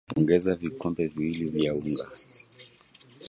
[0.17, 2.07] ongeza vikombe viwili vya unga